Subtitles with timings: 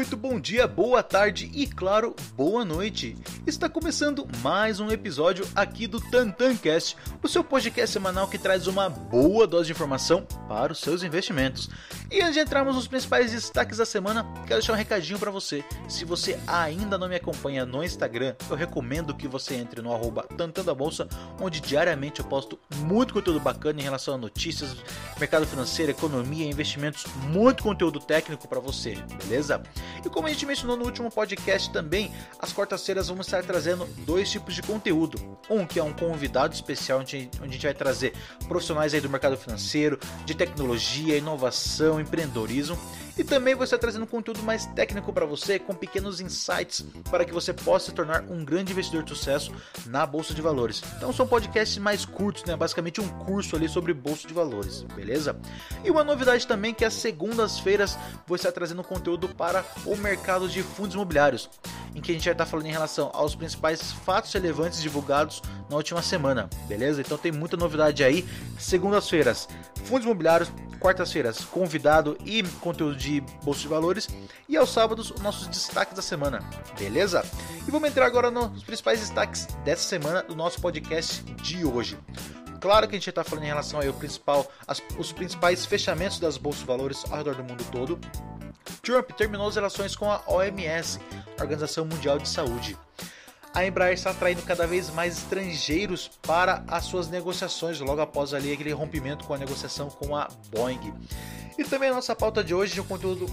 [0.00, 3.14] Muito bom dia, boa tarde e, claro, boa noite.
[3.46, 8.88] Está começando mais um episódio aqui do TantanCast, o seu podcast semanal que traz uma
[8.88, 11.68] boa dose de informação para os seus investimentos.
[12.10, 15.62] E antes de entrarmos nos principais destaques da semana, quero deixar um recadinho para você.
[15.86, 20.26] Se você ainda não me acompanha no Instagram, eu recomendo que você entre no arroba
[20.74, 21.06] Bolsa,
[21.38, 24.74] onde diariamente eu posto muito conteúdo bacana em relação a notícias,
[25.18, 29.62] mercado financeiro, economia, investimentos, muito conteúdo técnico para você, beleza?
[30.04, 34.30] E como a gente mencionou no último podcast também, às quartas-feiras vamos estar trazendo dois
[34.30, 35.38] tipos de conteúdo.
[35.48, 38.14] Um que é um convidado especial, onde a gente vai trazer
[38.48, 42.78] profissionais aí do mercado financeiro, de tecnologia, inovação, empreendedorismo
[43.20, 47.34] e também vou estar trazendo conteúdo mais técnico para você, com pequenos insights para que
[47.34, 49.52] você possa se tornar um grande investidor de sucesso
[49.84, 50.82] na Bolsa de Valores.
[50.96, 52.56] Então são podcasts mais curtos, né?
[52.56, 55.38] basicamente um curso ali sobre Bolsa de Valores, beleza?
[55.84, 60.62] E uma novidade também que às segundas-feiras vou estar trazendo conteúdo para o mercado de
[60.62, 61.50] fundos imobiliários,
[61.94, 65.76] em que a gente vai estar falando em relação aos principais fatos relevantes divulgados na
[65.76, 67.02] última semana, beleza?
[67.02, 68.26] Então tem muita novidade aí.
[68.58, 69.46] Segundas-feiras,
[69.84, 73.09] fundos imobiliários, quartas-feiras, convidado e conteúdo de
[73.42, 74.08] bolsa de valores.
[74.48, 76.40] E aos sábados, nossos destaques da semana,
[76.78, 77.24] beleza?
[77.66, 81.98] E vamos entrar agora nos principais destaques dessa semana do nosso podcast de hoje.
[82.60, 86.36] Claro que a gente está falando em relação ao principal, as, os principais fechamentos das
[86.36, 87.98] bolsas de valores ao redor do mundo todo.
[88.82, 91.00] Trump terminou as relações com a OMS,
[91.40, 92.76] Organização Mundial de Saúde
[93.52, 98.52] a Embraer está atraindo cada vez mais estrangeiros para as suas negociações, logo após ali
[98.52, 100.94] aquele rompimento com a negociação com a Boeing.
[101.58, 103.26] E também a nossa pauta de hoje é um conteúdo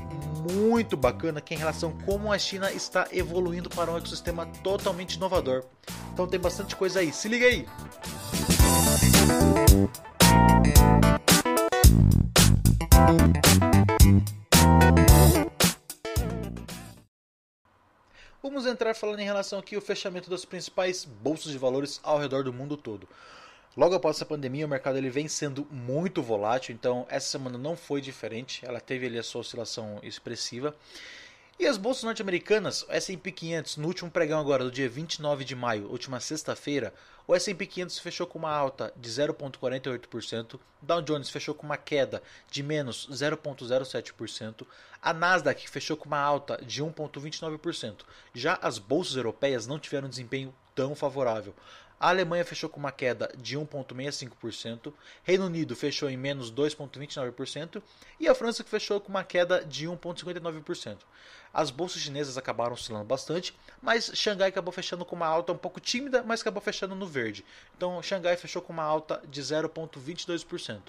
[0.51, 4.45] muito bacana que é em relação a como a China está evoluindo para um ecossistema
[4.63, 5.63] totalmente inovador.
[6.13, 7.66] Então tem bastante coisa aí, se liga aí!
[11.19, 11.36] Vamos
[18.67, 22.53] entrar falando em relação aqui ao fechamento das principais bolsas de valores ao redor do
[22.53, 23.07] mundo todo.
[23.75, 27.77] Logo após essa pandemia, o mercado ele vem sendo muito volátil, então essa semana não
[27.77, 28.66] foi diferente.
[28.66, 30.75] Ela teve ali a sua oscilação expressiva.
[31.59, 35.56] E as bolsas norte-americanas, o S&P 500, no último pregão agora, do dia 29 de
[35.56, 36.94] maio, última sexta-feira,
[37.25, 42.22] o S&P 500 fechou com uma alta de 0,48%, Dow Jones fechou com uma queda
[42.51, 44.68] de menos 0,07%,
[45.01, 48.01] a Nasdaq fechou com uma alta de 1,29%.
[48.35, 51.55] Já as bolsas europeias não tiveram desempenho tão favorável.
[51.99, 54.93] A Alemanha fechou com uma queda de 1,65%,
[55.23, 57.81] Reino Unido fechou em menos 2,29%
[58.19, 60.97] e a França fechou com uma queda de 1,59%.
[61.51, 65.79] As bolsas chinesas acabaram oscilando bastante, mas Xangai acabou fechando com uma alta um pouco
[65.79, 67.44] tímida, mas acabou fechando no verde.
[67.75, 70.81] Então Xangai fechou com uma alta de 0,22%.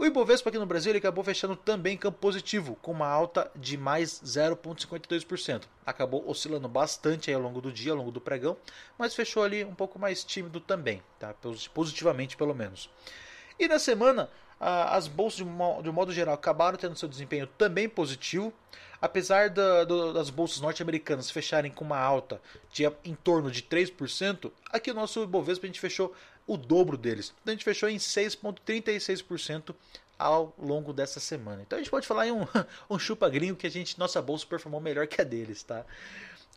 [0.00, 3.50] O Ibovespa aqui no Brasil ele acabou fechando também em campo positivo, com uma alta
[3.54, 5.64] de mais 0,52%.
[5.84, 8.56] Acabou oscilando bastante ao longo do dia, ao longo do pregão,
[8.96, 11.34] mas fechou ali um pouco mais tímido também, tá?
[11.74, 12.88] positivamente pelo menos.
[13.58, 18.54] E na semana, as bolsas de um modo geral acabaram tendo seu desempenho também positivo,
[19.02, 22.40] apesar das bolsas norte-americanas fecharem com uma alta
[22.72, 26.14] de em torno de 3%, aqui o nosso Ibovespa a gente fechou
[26.52, 27.32] o dobro deles.
[27.40, 29.72] Então a gente fechou em 6,36%
[30.18, 31.62] ao longo dessa semana.
[31.62, 32.44] Então a gente pode falar em um,
[32.90, 35.84] um chupa gringo que a gente nossa bolsa performou melhor que a deles, tá?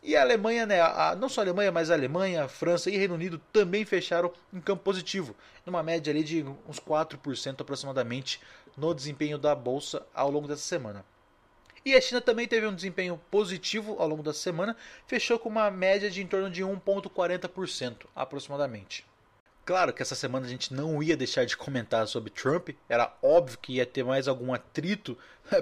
[0.02, 2.98] E a Alemanha, né, a, não só a Alemanha, mas a Alemanha, a França e
[2.98, 8.42] Reino Unido também fecharam em campo positivo, numa média ali de uns 4% aproximadamente
[8.76, 11.06] no desempenho da bolsa ao longo dessa semana.
[11.86, 15.70] E a China também teve um desempenho positivo ao longo da semana, fechou com uma
[15.70, 19.06] média de em torno de 1,40% aproximadamente.
[19.66, 23.58] Claro que essa semana a gente não ia deixar de comentar sobre Trump, era óbvio
[23.60, 25.18] que ia ter mais algum atrito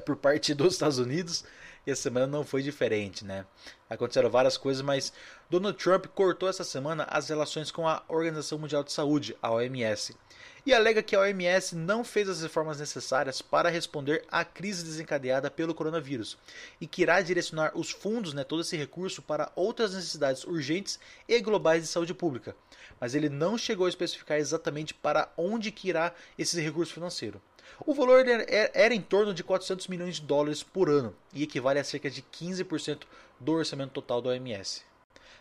[0.05, 1.43] por parte dos Estados Unidos,
[1.85, 3.45] e a semana não foi diferente, né?
[3.89, 5.13] Aconteceram várias coisas, mas
[5.49, 10.15] Donald Trump cortou essa semana as relações com a Organização Mundial de Saúde, a OMS,
[10.65, 15.49] e alega que a OMS não fez as reformas necessárias para responder à crise desencadeada
[15.49, 16.37] pelo coronavírus
[16.79, 21.39] e que irá direcionar os fundos, né, todo esse recurso, para outras necessidades urgentes e
[21.39, 22.55] globais de saúde pública
[23.01, 27.41] mas ele não chegou a especificar exatamente para onde que irá esse recurso financeiro.
[27.83, 31.83] O valor era em torno de 400 milhões de dólares por ano e equivale a
[31.83, 33.01] cerca de 15%
[33.39, 34.83] do orçamento total da OMS.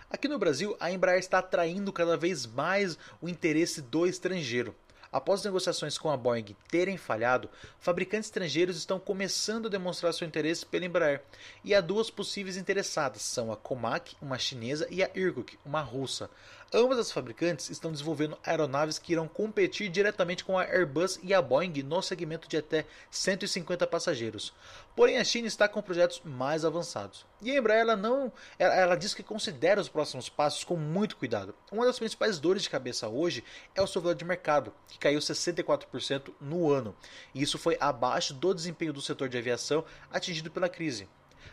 [0.08, 4.74] Aqui no Brasil, a Embraer está atraindo cada vez mais o interesse do estrangeiro.
[5.12, 10.26] Após as negociações com a Boeing terem falhado, fabricantes estrangeiros estão começando a demonstrar seu
[10.26, 11.24] interesse pela Embraer.
[11.64, 16.30] E há duas possíveis interessadas, são a Comac, uma chinesa, e a Irkut, uma russa.
[16.72, 21.42] Ambas as fabricantes estão desenvolvendo aeronaves que irão competir diretamente com a Airbus e a
[21.42, 24.54] Boeing no segmento de até 150 passageiros.
[24.94, 27.26] Porém, a China está com projetos mais avançados.
[27.42, 31.16] E a Embraer ela não, ela, ela diz que considera os próximos passos com muito
[31.16, 31.56] cuidado.
[31.72, 33.42] Uma das principais dores de cabeça hoje
[33.74, 36.94] é o seu valor de mercado, que caiu 64% no ano.
[37.34, 41.08] E isso foi abaixo do desempenho do setor de aviação atingido pela crise.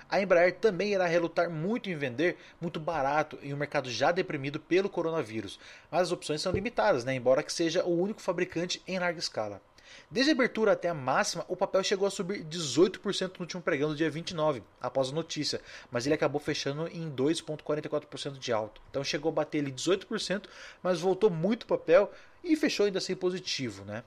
[0.10, 4.60] A Embraer também irá relutar muito em vender muito barato em um mercado já deprimido
[4.60, 5.60] pelo coronavírus,
[5.92, 7.14] mas as opções são limitadas, né?
[7.14, 9.62] embora que seja o único fabricante em larga escala.
[10.10, 13.90] Desde a abertura até a máxima, o papel chegou a subir 18% no último pregão
[13.90, 15.62] do dia 29, após a notícia,
[15.92, 18.82] mas ele acabou fechando em 2,44% de alto.
[18.90, 20.46] Então chegou a bater ali 18%,
[20.82, 22.12] mas voltou muito o papel
[22.44, 24.04] e fechou ainda assim positivo, né?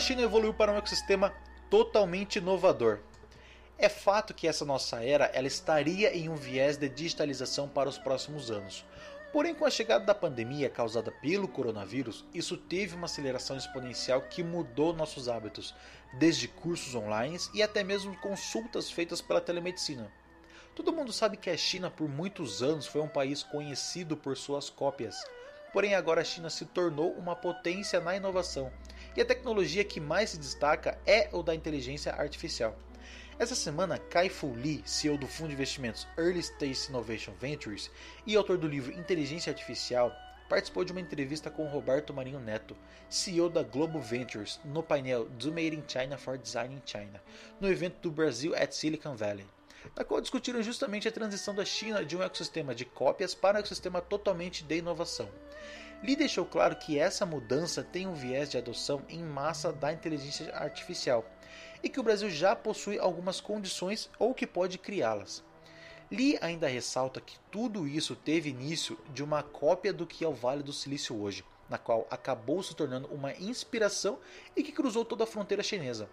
[0.00, 1.30] A China evoluiu para um ecossistema
[1.68, 3.00] totalmente inovador?
[3.76, 7.98] É fato que essa nossa era ela estaria em um viés de digitalização para os
[7.98, 8.82] próximos anos.
[9.30, 14.42] Porém, com a chegada da pandemia causada pelo coronavírus, isso teve uma aceleração exponencial que
[14.42, 15.74] mudou nossos hábitos,
[16.14, 20.10] desde cursos online e até mesmo consultas feitas pela telemedicina.
[20.74, 24.70] Todo mundo sabe que a China por muitos anos foi um país conhecido por suas
[24.70, 25.22] cópias.
[25.74, 28.72] Porém, agora a China se tornou uma potência na inovação,
[29.16, 32.76] e a tecnologia que mais se destaca é o da inteligência artificial.
[33.38, 37.90] Essa semana, Kai-Fu Lee, CEO do fundo de investimentos Early Stage Innovation Ventures
[38.26, 40.12] e autor do livro Inteligência Artificial,
[40.46, 42.76] participou de uma entrevista com Roberto Marinho Neto,
[43.08, 47.22] CEO da Global Ventures, no painel do Made in China for Design in China,
[47.60, 49.46] no evento do Brasil at Silicon Valley,
[49.96, 53.60] na qual discutiram justamente a transição da China de um ecossistema de cópias para um
[53.60, 55.30] ecossistema totalmente de inovação.
[56.02, 60.54] Lee deixou claro que essa mudança tem um viés de adoção em massa da inteligência
[60.56, 61.24] artificial
[61.82, 65.44] e que o Brasil já possui algumas condições ou que pode criá-las.
[66.10, 70.32] Lee ainda ressalta que tudo isso teve início de uma cópia do que é o
[70.32, 74.18] Vale do Silício hoje, na qual acabou se tornando uma inspiração
[74.56, 76.08] e que cruzou toda a fronteira chinesa.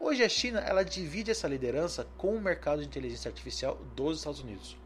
[0.00, 4.40] Hoje a China ela divide essa liderança com o mercado de inteligência artificial dos Estados
[4.40, 4.76] Unidos.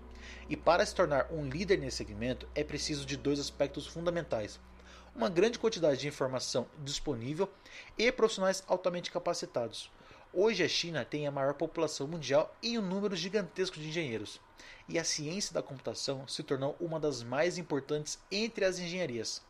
[0.50, 4.58] E para se tornar um líder nesse segmento é preciso de dois aspectos fundamentais:
[5.14, 7.49] uma grande quantidade de informação disponível
[7.97, 9.93] e profissionais altamente capacitados.
[10.32, 14.41] Hoje a China tem a maior população mundial e um número gigantesco de engenheiros,
[14.88, 19.43] e a ciência da computação se tornou uma das mais importantes entre as engenharias.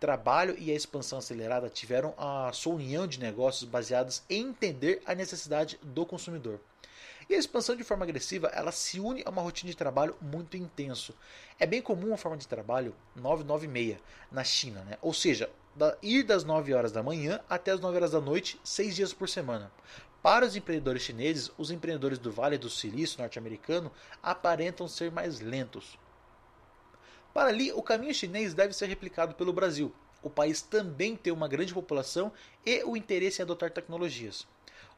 [0.00, 5.14] Trabalho e a expansão acelerada tiveram a sua união de negócios baseados em entender a
[5.14, 6.58] necessidade do consumidor.
[7.28, 10.56] E a expansão de forma agressiva, ela se une a uma rotina de trabalho muito
[10.56, 11.14] intenso.
[11.58, 13.98] É bem comum a forma de trabalho 996
[14.32, 14.96] na China, né?
[15.02, 18.58] ou seja, da, ir das 9 horas da manhã até as 9 horas da noite,
[18.64, 19.70] 6 dias por semana.
[20.22, 23.92] Para os empreendedores chineses, os empreendedores do Vale do Silício norte-americano
[24.22, 25.98] aparentam ser mais lentos.
[27.32, 29.94] Para ali, o caminho chinês deve ser replicado pelo Brasil.
[30.22, 32.32] O país também tem uma grande população
[32.66, 34.46] e o interesse em adotar tecnologias.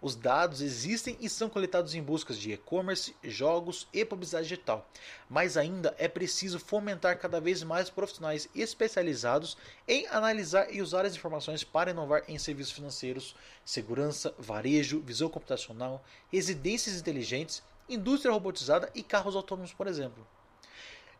[0.03, 4.89] Os dados existem e são coletados em buscas de e-commerce, jogos e publicidade digital.
[5.29, 11.15] Mas ainda é preciso fomentar cada vez mais profissionais especializados em analisar e usar as
[11.15, 16.03] informações para inovar em serviços financeiros, segurança, varejo, visão computacional,
[16.33, 20.27] residências inteligentes, indústria robotizada e carros autônomos, por exemplo.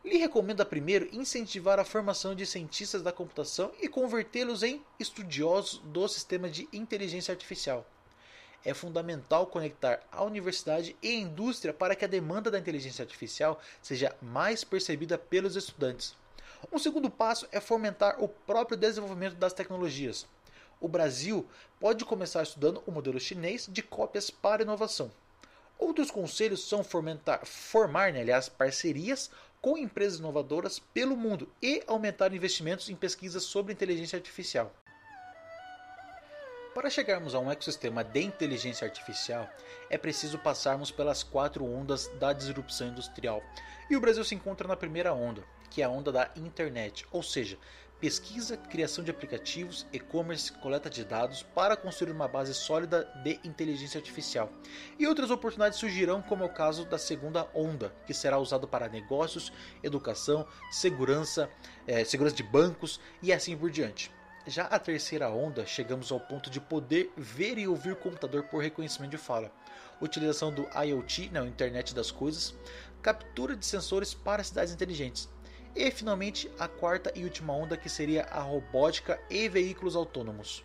[0.03, 6.07] Lhe recomenda primeiro incentivar a formação de cientistas da computação e convertê-los em estudiosos do
[6.07, 7.85] sistema de inteligência artificial
[8.63, 13.59] é fundamental conectar a universidade e a indústria para que a demanda da inteligência artificial
[13.81, 16.15] seja mais percebida pelos estudantes.
[16.71, 20.27] Um segundo passo é fomentar o próprio desenvolvimento das tecnologias.
[20.79, 21.47] O Brasil
[21.79, 25.11] pode começar estudando o modelo chinês de cópias para inovação.
[25.77, 32.33] Outros conselhos são fomentar, formar, né, aliás, parcerias com empresas inovadoras pelo mundo e aumentar
[32.33, 34.71] investimentos em pesquisas sobre inteligência artificial.
[36.73, 39.49] Para chegarmos a um ecossistema de inteligência artificial,
[39.89, 43.43] é preciso passarmos pelas quatro ondas da disrupção industrial.
[43.89, 47.21] E o Brasil se encontra na primeira onda, que é a onda da internet, ou
[47.21, 47.57] seja,
[47.99, 53.99] pesquisa, criação de aplicativos, e-commerce, coleta de dados para construir uma base sólida de inteligência
[53.99, 54.49] artificial.
[54.97, 58.87] E outras oportunidades surgirão, como é o caso da segunda onda, que será usado para
[58.87, 59.51] negócios,
[59.83, 61.49] educação, segurança,
[61.85, 64.09] é, segurança de bancos e assim por diante.
[64.47, 68.61] Já a terceira onda, chegamos ao ponto de poder ver e ouvir o computador por
[68.61, 69.51] reconhecimento de fala.
[70.01, 72.55] utilização do IoT, né, internet das coisas,
[73.03, 75.29] captura de sensores para cidades inteligentes.
[75.75, 80.63] E finalmente a quarta e última onda que seria a robótica e veículos autônomos.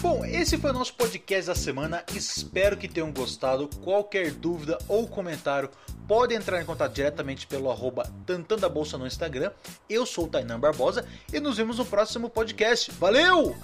[0.00, 2.04] Bom, esse foi o nosso podcast da semana.
[2.14, 3.68] Espero que tenham gostado.
[3.82, 5.70] Qualquer dúvida ou comentário,
[6.06, 9.50] pode entrar em contato diretamente pelo arroba Tantanda Bolsa no Instagram.
[9.88, 12.92] Eu sou o Tainan Barbosa e nos vemos no próximo podcast.
[12.92, 13.56] Valeu!